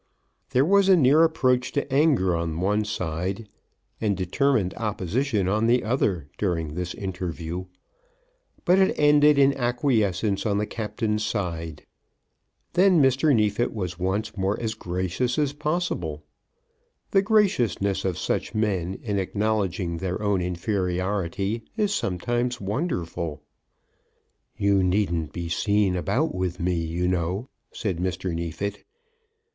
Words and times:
There 0.49 0.65
was 0.65 0.89
a 0.89 0.97
near 0.97 1.23
approach 1.23 1.71
to 1.73 1.93
anger 1.93 2.35
on 2.35 2.59
one 2.59 2.85
side 2.85 3.47
and 4.01 4.17
determined 4.17 4.73
opposition 4.73 5.47
on 5.47 5.67
the 5.67 5.83
other 5.83 6.27
during 6.39 6.73
this 6.73 6.95
interview, 6.95 7.65
but 8.65 8.79
it 8.79 8.95
ended 8.97 9.37
in 9.37 9.53
acquiescence 9.55 10.43
on 10.43 10.57
the 10.57 10.65
Captain's 10.65 11.23
side. 11.23 11.85
Then 12.73 12.99
Mr. 12.99 13.31
Neefit 13.35 13.73
was 13.75 13.99
once 13.99 14.35
more 14.35 14.59
as 14.59 14.73
gracious 14.73 15.37
as 15.37 15.53
possible. 15.53 16.23
The 17.11 17.21
graciousness 17.21 18.03
of 18.03 18.17
such 18.17 18.55
men 18.55 18.95
in 19.03 19.19
acknowledging 19.19 19.97
their 19.97 20.19
own 20.19 20.41
inferiority 20.41 21.61
is 21.77 21.93
sometimes 21.93 22.59
wonderful. 22.59 23.43
"You 24.57 24.81
needn't 24.81 25.31
be 25.31 25.47
seen 25.47 25.95
about 25.95 26.33
with 26.33 26.59
me, 26.59 26.73
you 26.73 27.07
know," 27.07 27.49
said 27.71 27.97
Mr. 27.99 28.33
Neefit. 28.33 28.83